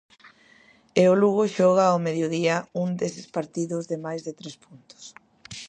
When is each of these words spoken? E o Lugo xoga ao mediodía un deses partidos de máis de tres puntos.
E 1.01 1.03
o 1.11 1.19
Lugo 1.21 1.43
xoga 1.55 1.83
ao 1.87 2.03
mediodía 2.07 2.55
un 2.83 2.89
deses 3.01 3.27
partidos 3.37 3.83
de 3.91 3.97
máis 4.05 4.21
de 4.27 4.33
tres 4.39 4.55
puntos. 4.65 5.03